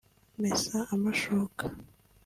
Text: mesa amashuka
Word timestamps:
mesa 0.41 0.77
amashuka 0.93 1.63